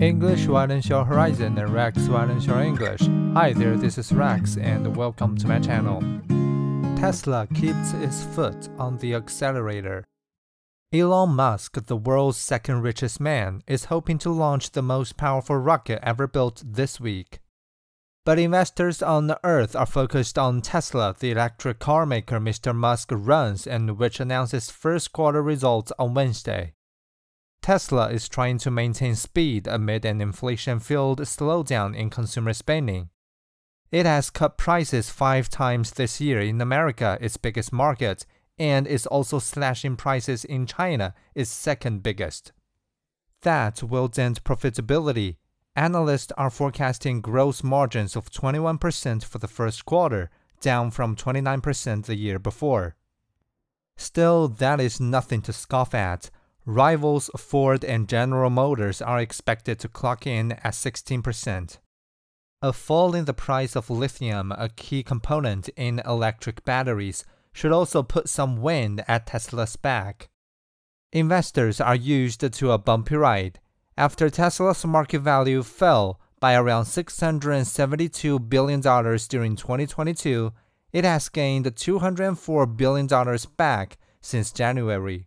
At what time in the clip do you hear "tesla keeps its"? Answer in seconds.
6.98-8.24